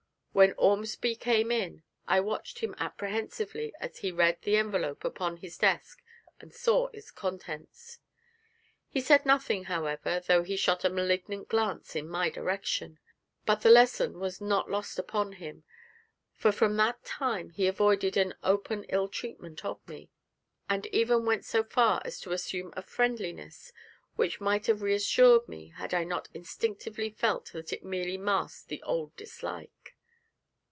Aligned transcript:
When 0.33 0.53
Ormsby 0.53 1.15
came 1.17 1.51
in, 1.51 1.83
I 2.07 2.21
watched 2.21 2.59
him 2.59 2.73
apprehensively 2.79 3.73
as 3.81 3.97
he 3.97 4.13
read 4.13 4.41
the 4.41 4.55
envelope 4.55 5.03
upon 5.03 5.35
his 5.37 5.57
desk 5.57 6.01
and 6.39 6.53
saw 6.53 6.87
its 6.93 7.11
contents. 7.11 7.99
He 8.87 9.01
said 9.01 9.25
nothing, 9.25 9.65
however, 9.65 10.21
though 10.25 10.43
he 10.43 10.55
shot 10.55 10.85
a 10.85 10.89
malignant 10.89 11.49
glance 11.49 11.97
in 11.97 12.07
my 12.07 12.29
direction; 12.29 12.97
but 13.45 13.55
the 13.61 13.69
lesson 13.69 14.19
was 14.19 14.39
not 14.39 14.71
lost 14.71 14.97
upon 14.97 15.33
him, 15.33 15.65
for 16.33 16.53
from 16.53 16.77
that 16.77 17.03
time 17.03 17.49
he 17.49 17.67
avoided 17.67 18.17
all 18.17 18.31
open 18.41 18.85
ill 18.85 19.09
treatment 19.09 19.65
of 19.65 19.85
me, 19.85 20.11
and 20.69 20.85
even 20.87 21.25
went 21.25 21.43
so 21.43 21.61
far 21.61 22.01
as 22.05 22.21
to 22.21 22.31
assume 22.31 22.73
a 22.77 22.81
friendliness 22.81 23.73
which 24.15 24.39
might 24.41 24.67
have 24.67 24.81
reassured 24.81 25.49
me 25.49 25.73
had 25.75 25.93
I 25.93 26.05
not 26.05 26.29
instinctively 26.33 27.09
felt 27.09 27.51
that 27.51 27.73
it 27.73 27.83
merely 27.83 28.17
masked 28.17 28.69
the 28.69 28.81
old 28.83 29.13
dislike. 29.17 29.97